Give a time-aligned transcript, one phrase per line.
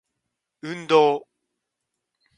[0.65, 1.27] 運動